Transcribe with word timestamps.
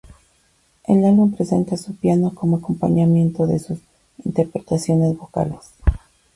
El 0.85 1.05
álbum 1.05 1.31
presenta 1.35 1.77
su 1.77 1.95
piano 1.95 2.33
como 2.33 2.57
acompañamiento 2.57 3.45
de 3.45 3.59
sus 3.59 3.77
interpretaciones 4.25 5.15
vocales. 5.15 5.75